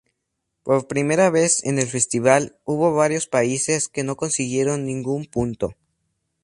Por 0.63 0.87
primera 0.87 1.29
vez 1.29 1.63
en 1.63 1.77
el 1.77 1.85
festival, 1.85 2.57
hubo 2.65 2.95
varios 2.95 3.27
países 3.27 3.87
que 3.87 4.03
no 4.03 4.15
consiguieron 4.15 4.83
ningún 4.83 5.25
punto. 5.27 5.75